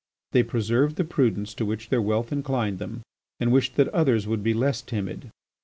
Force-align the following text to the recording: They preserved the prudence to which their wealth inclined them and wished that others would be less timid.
They 0.31 0.41
preserved 0.41 0.95
the 0.95 1.03
prudence 1.03 1.53
to 1.53 1.63
which 1.63 1.89
their 1.89 2.01
wealth 2.01 2.31
inclined 2.31 2.79
them 2.79 3.03
and 3.39 3.51
wished 3.51 3.75
that 3.75 3.87
others 3.89 4.25
would 4.25 4.41
be 4.41 4.55
less 4.55 4.81
timid. 4.81 5.29